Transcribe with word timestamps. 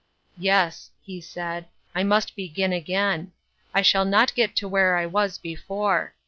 "Yes," 0.55 0.89
he 1.03 1.21
said," 1.21 1.67
I 1.93 2.01
must 2.01 2.35
begin 2.35 2.73
again. 2.73 3.33
I 3.71 3.83
shall 3.83 4.03
not 4.03 4.33
get 4.33 4.55
to 4.55 4.67
where 4.67 4.97
I 4.97 5.05
was 5.05 5.37
before. 5.37 6.15